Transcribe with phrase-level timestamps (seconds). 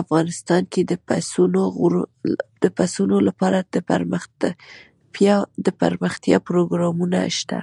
[0.00, 0.80] افغانستان کې
[2.62, 3.58] د پسونو لپاره
[5.74, 7.60] دپرمختیا پروګرامونه شته.